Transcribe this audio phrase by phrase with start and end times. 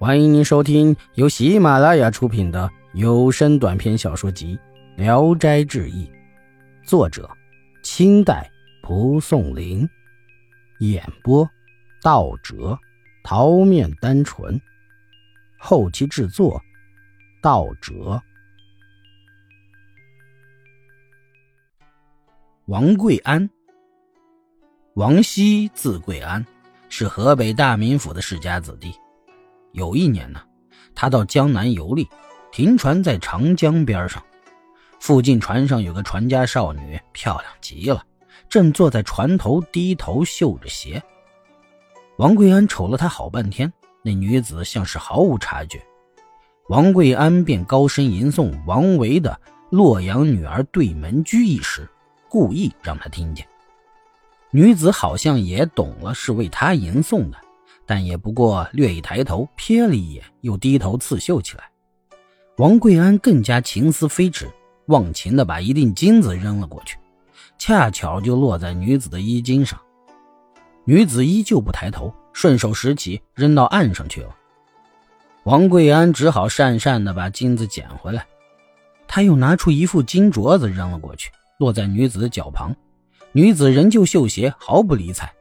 [0.00, 4.56] 欢迎您收听由喜马拉雅出品的有声短篇小说集
[4.96, 6.06] 《聊斋志异》，
[6.88, 7.28] 作者：
[7.82, 8.48] 清代
[8.80, 9.88] 蒲松龄，
[10.78, 11.44] 演播：
[12.00, 12.78] 道哲、
[13.24, 14.60] 桃面单纯，
[15.58, 16.62] 后期制作：
[17.42, 18.22] 道哲。
[22.66, 23.50] 王贵安，
[24.94, 26.46] 王熙字贵安，
[26.88, 28.94] 是河北大名府的世家子弟。
[29.72, 30.40] 有一年呢，
[30.94, 32.08] 他到江南游历，
[32.50, 34.22] 停船在长江边上。
[35.00, 38.02] 附近船上有个船家少女，漂亮极了，
[38.48, 41.00] 正坐在船头低头绣着鞋。
[42.16, 45.80] 王贵安瞅了她好半天，那女子像是毫无察觉。
[46.68, 49.30] 王贵安便高声吟诵王维的
[49.70, 51.88] 《洛阳女儿对门居》一诗，
[52.28, 53.46] 故意让她听见。
[54.50, 57.38] 女子好像也懂了，是为他吟诵的。
[57.88, 61.64] 但也不过略一抬头瞥了一眼，又低头刺绣起来。
[62.58, 64.46] 王贵安更加情思飞驰，
[64.88, 66.98] 忘情的把一锭金子扔了过去，
[67.56, 69.80] 恰巧就落在女子的衣襟上。
[70.84, 74.36] 女子依旧不抬头，顺手拾起扔到岸上去了。
[75.44, 78.26] 王贵安只好讪讪的把金子捡回来，
[79.06, 82.76] 他又拿出一副金镯子扔了过去，落在女子的脚旁。
[83.32, 85.32] 女子仍旧绣鞋，毫不理睬。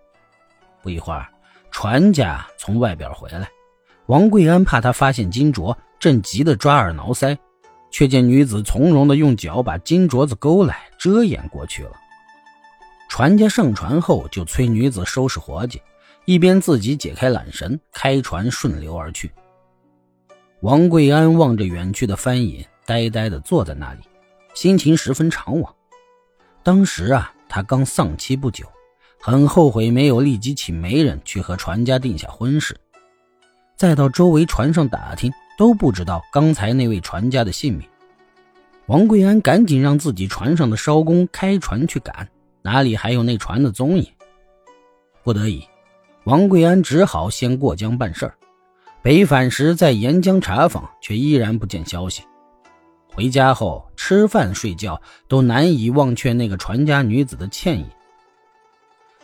[0.82, 1.28] 不一会儿。
[1.72, 3.50] 船家从外边回来，
[4.08, 7.38] 王贵安怕他发现金镯，正急得抓耳挠腮，
[7.92, 11.92] 却见女子从容的用脚把金镯子勾来，遮掩过去了。
[13.10, 15.82] 船家上船后就催女子收拾活计，
[16.26, 19.32] 一边自己解开缆绳，开船顺流而去。
[20.62, 24.02] 王贵安望着远去的帆影，呆呆的坐在那里，
[24.54, 25.70] 心情十分怅惘。
[26.64, 28.66] 当时啊，他刚丧妻不久。
[29.20, 32.78] 很后悔没有立即请媒人去和船家定下婚事，
[33.76, 37.88] 再到周围船上打听，都不知道刚才那位船家的姓名。
[38.86, 42.30] 王贵安赶紧让自己船上的艄工开船去赶，
[42.62, 44.08] 哪里还有那船的踪影？
[45.24, 45.62] 不得已，
[46.24, 48.34] 王贵安只好先过江办事儿。
[49.02, 52.24] 北返时在沿江查访，却依然不见消息。
[53.14, 57.86] 回家后吃饭睡觉都难以忘却那个船家女子的倩影。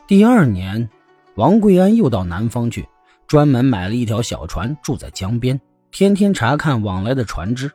[0.06, 0.90] 第二年，
[1.36, 2.86] 王贵安又到南方去，
[3.26, 5.60] 专门买了一条小船，住在江边，
[5.92, 7.72] 天天查看往来的船只。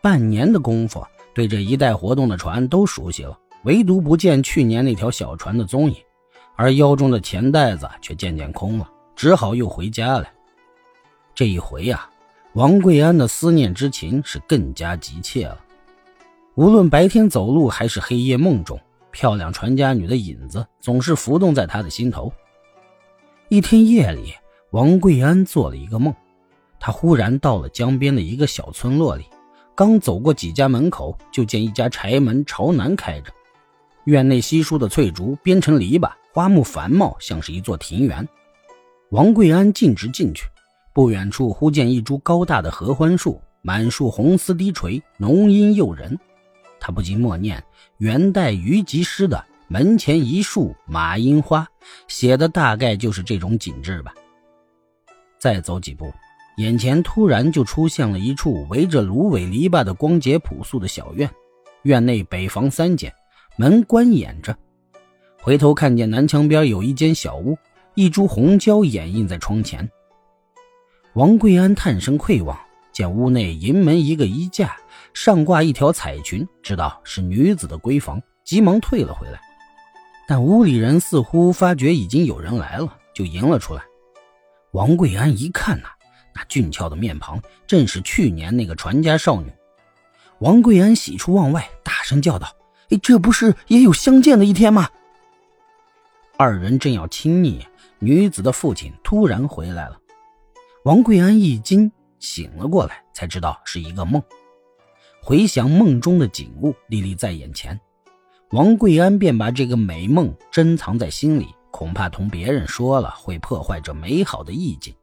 [0.00, 1.04] 半年的功夫，
[1.34, 5.96] 对这一带活动的船都熟悉了，唯独不见去年那条小船的踪影，
[6.54, 10.32] 而腰中的钱袋子却渐渐空了，只好又回家来。
[11.34, 12.08] 这一回呀，
[12.52, 15.58] 王贵安的思念之情是更加急切了，
[16.54, 18.78] 无论白天走路还是黑夜梦中。
[19.12, 22.32] 漂亮船家女的影子总是浮动在他的心头。
[23.48, 24.32] 一天夜里，
[24.70, 26.12] 王贵安做了一个梦，
[26.80, 29.24] 他忽然到了江边的一个小村落里，
[29.74, 33.30] 刚走过几家门口，就见一家柴门朝南开着，
[34.04, 38.26] 院内稀疏的翠竹编成篱笆，花木繁茂，像是一座庭园。
[39.10, 40.46] 王贵安径直进去，
[40.94, 46.18] 不远处忽见一株高大的合欢树，满树红丝低垂，浓荫诱人。
[46.84, 47.62] 他不禁默念
[47.98, 51.64] 元代虞吉诗的“门前一树马樱花”，
[52.08, 54.12] 写的大概就是这种景致吧。
[55.38, 56.12] 再走几步，
[56.56, 61.30] 眼前突然就出现了一处围着芦苇篱笆的光洁朴素的小院，
[61.82, 63.12] 院内北房三间，
[63.56, 64.52] 门关掩着。
[65.40, 67.56] 回头看见南墙边有一间小屋，
[67.94, 69.88] 一株红椒掩映在窗前。
[71.12, 72.58] 王贵安探身窥望。
[72.92, 74.76] 见屋内迎门一个衣架，
[75.14, 79.40] 上挂一条彩裙，知道是女子的闺房，急忙退了回来。
[80.28, 83.82] 但屋里人似乎发觉已经有人来了，就迎了出来。
[84.72, 85.88] 王贵安一看呐，
[86.34, 89.52] 那俊俏的面庞正是去年那个传家少女。
[90.38, 92.48] 王贵安喜出望外，大声叫道：“，
[93.02, 94.88] 这不是也有相见的一天吗？”
[96.38, 97.64] 二人正要亲昵，
[97.98, 99.98] 女子的父亲突然回来了。
[100.84, 101.90] 王贵安一惊。
[102.22, 104.22] 醒了过来，才知道是一个梦。
[105.20, 107.78] 回想梦中的景物，历历在眼前，
[108.52, 114.94] 王贵安便把这个美梦珍藏在心里，恐怕同别人说了会破坏这美好的意境。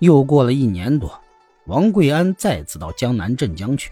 [0.00, 1.18] 又过了一年多，
[1.66, 3.90] 王贵安再次到江南镇江去，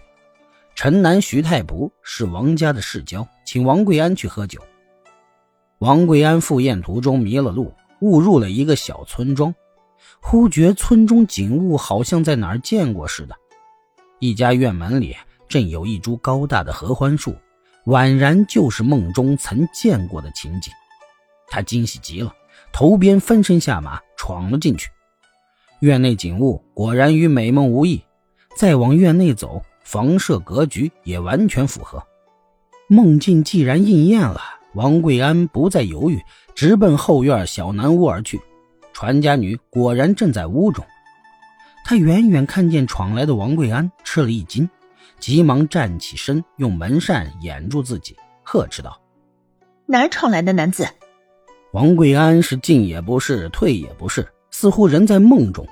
[0.75, 4.61] 城南徐太仆是王家的世交，请王贵安去喝酒。
[5.79, 9.53] 王贵安赴宴途中迷了路，误入了一个小村庄。
[10.21, 13.35] 忽觉村中景物好像在哪儿见过似的，
[14.19, 15.15] 一家院门里
[15.47, 17.35] 正有一株高大的合欢树，
[17.85, 20.73] 宛然就是梦中曾见过的情景。
[21.47, 22.33] 他惊喜极了，
[22.71, 24.89] 头边翻身下马，闯了进去。
[25.79, 28.03] 院内景物果然与美梦无异。
[28.57, 32.03] 再往院内走，房舍格局也完全符合。
[32.89, 34.41] 梦境既然应验了，
[34.73, 36.21] 王贵安不再犹豫，
[36.53, 38.41] 直奔后院小南屋而去。
[38.99, 40.83] 传家女果然正在屋中。
[41.85, 44.69] 她远远看见闯来的王贵安，吃了一惊，
[45.21, 48.13] 急忙站起身，用门扇掩住自己，
[48.43, 48.99] 呵斥道
[49.87, 50.85] ：“哪儿闯来的男子？”
[51.71, 55.65] 王贵安是进也不是，退也不是，似乎人在梦中。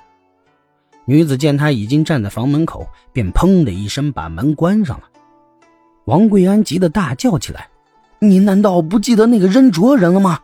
[1.04, 5.04] 女子见他已经站在房门口，便砰的一声把门关上了。
[6.06, 7.68] 王贵安急得大叫起来
[8.20, 10.40] ：“你难道不记得那个扔镯人了吗？”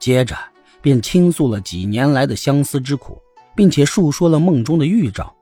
[0.00, 0.34] 接着
[0.80, 3.20] 便倾诉了几年来的相思之苦，
[3.54, 5.34] 并且述说了梦中的预兆。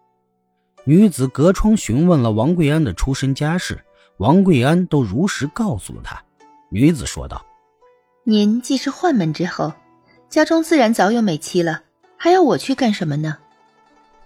[0.84, 3.84] 女子隔窗询问了王贵安的出身家世，
[4.18, 6.22] 王贵安都如实告诉了她。
[6.68, 7.44] 女子说道
[8.24, 9.72] ：“您既是宦门之后，
[10.28, 11.82] 家中自然早有美妻了，
[12.16, 13.38] 还要我去干什么呢？”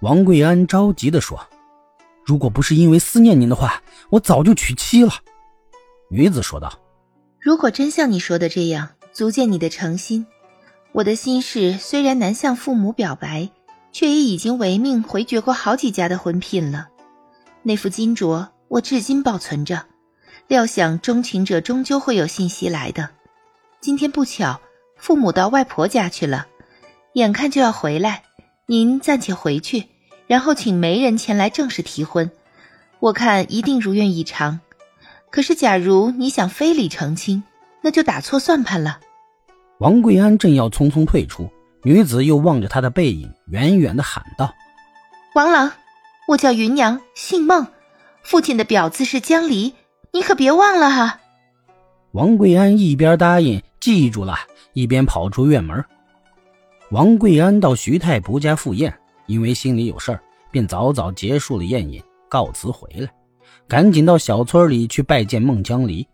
[0.01, 1.39] 王贵安着急地说
[2.25, 5.13] ：“如果不是因为思念您的话，我早就娶妻了。”
[6.09, 6.79] 女子说道
[7.41, 10.27] ：“如果真像你说的这样，足见你的诚心。
[10.93, 13.49] 我的心事虽然难向父母表白，
[13.93, 16.89] 却也已经违命回绝过好几家的婚聘了。
[17.63, 19.87] 那副金镯我至今保存着，
[20.49, 23.11] 料想钟情者终究会有信息来的。
[23.81, 24.61] 今天不巧，
[24.97, 26.47] 父母到外婆家去了，
[27.15, 28.25] 眼看就要回来。”
[28.67, 29.89] 您暂且回去，
[30.29, 32.31] 然后请媒人前来正式提婚，
[33.01, 34.61] 我看一定如愿以偿。
[35.29, 37.43] 可是，假如你想非礼成亲，
[37.81, 39.01] 那就打错算盘了。
[39.81, 41.51] 王贵安正要匆匆退出，
[41.85, 44.55] 女子又望着他的背影，远远的喊道
[45.35, 45.73] ：“王郎，
[46.29, 47.67] 我叫云娘，姓孟，
[48.23, 49.73] 父亲的表字是江离，
[50.13, 51.21] 你可别忘了哈。”
[52.13, 54.37] 王贵安一边答应记住了，
[54.75, 55.83] 一边跑出院门。
[56.91, 58.95] 王贵安到徐太仆家赴宴，
[59.25, 63.09] 因为心里有事儿，便早早结束了宴饮，告辞回来，
[63.67, 66.07] 赶紧到小村里去拜见孟姜离。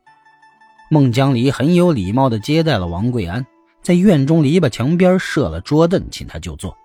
[0.89, 3.45] 孟姜离很有礼貌地接待了王贵安，
[3.87, 6.77] 在院中篱笆墙边设了桌凳，请他就坐。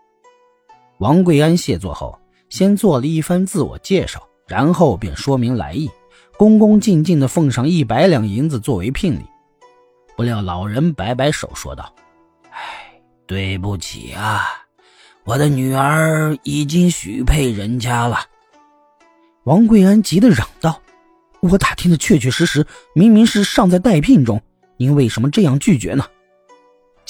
[1.00, 2.16] 王贵安谢座后，
[2.50, 5.90] 先做了一番自我介绍，然后便说明来意，
[6.38, 9.26] 恭恭敬敬地奉上一百两银子作为聘礼。
[10.16, 11.92] 不料老人摆摆手说道。
[12.52, 14.44] 哎对不起啊，
[15.24, 18.20] 我的女儿已经许配人家了。
[19.46, 20.80] 王贵安急得嚷道
[21.42, 22.64] ：“我打听的确确实实，
[22.94, 24.40] 明明是尚在待聘中，
[24.78, 26.06] 您为什么这样拒绝呢？”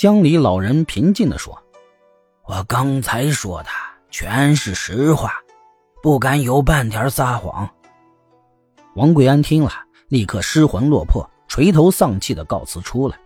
[0.02, 1.62] 江里老人平静地说
[2.50, 3.70] ：“我刚才说的
[4.10, 5.32] 全是实话，
[6.02, 7.70] 不敢有半点撒谎。”
[8.98, 9.72] 王贵安听了，
[10.08, 13.20] 立刻失魂落魄，垂头丧气的告辞出来。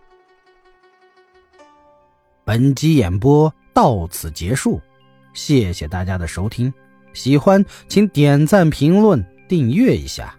[2.44, 4.78] 本集演播到此结束，
[5.32, 6.70] 谢谢大家的收听。
[7.14, 10.36] 喜欢请点赞、评论、订阅一下。